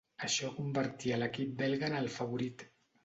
Això 0.27 0.47
convertia 0.53 1.19
l'equip 1.23 1.53
belga 1.63 1.91
en 1.93 1.99
el 2.01 2.13
favorit. 2.19 2.67